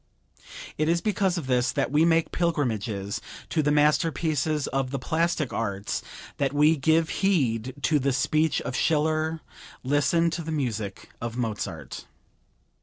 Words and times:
It 0.79 0.89
is 0.89 0.99
because 0.99 1.37
of 1.37 1.45
this 1.45 1.71
that 1.73 1.91
we 1.91 2.05
make 2.05 2.31
pilgrimages 2.31 3.21
to 3.49 3.61
the 3.61 3.69
masterpieces 3.71 4.65
of 4.65 4.89
the 4.89 4.97
plastic 4.97 5.53
arts, 5.53 6.01
that 6.37 6.53
we 6.53 6.75
give 6.75 7.09
heed 7.21 7.75
to 7.83 7.99
the 7.99 8.11
speech 8.11 8.61
of 8.61 8.75
Schiller, 8.75 9.41
listen 9.83 10.31
to 10.31 10.41
the 10.41 10.51
music 10.51 11.11
of 11.21 11.37
Mozart. 11.37 12.07